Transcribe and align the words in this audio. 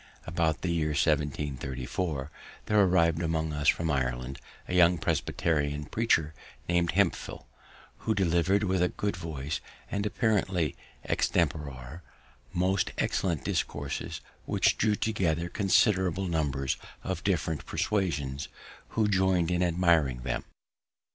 About 0.25 0.61
the 0.63 0.71
year 0.71 0.95
1734 0.97 2.31
there 2.65 2.81
arrived 2.81 3.21
among 3.21 3.53
us 3.53 3.67
from 3.67 3.91
Ireland 3.91 4.39
a 4.67 4.73
young 4.73 4.97
Presbyterian 4.97 5.85
preacher, 5.85 6.33
named 6.67 6.93
Hemphill, 6.93 7.45
who 7.99 8.15
delivered 8.15 8.63
with 8.63 8.81
a 8.81 8.87
good 8.89 9.15
voice, 9.15 9.61
and 9.91 10.03
apparently 10.07 10.75
extempore, 11.07 12.01
most 12.51 12.89
excellent 12.97 13.45
discourses, 13.45 14.21
which 14.45 14.75
drew 14.75 14.95
together 14.95 15.49
considerable 15.49 16.25
numbers 16.27 16.77
of 17.03 17.23
different 17.23 17.67
persuasions, 17.67 18.47
who 18.97 19.07
join'd 19.07 19.51
in 19.51 19.61
admiring 19.61 20.21
them. 20.21 20.45